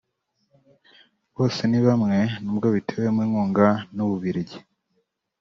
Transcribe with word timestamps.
Bosenibamwe 1.35 2.17
nubwo 2.43 2.67
bitewemo 2.75 3.19
inkunga 3.25 3.67
n’u 3.95 4.05
Bubiligi 4.09 4.59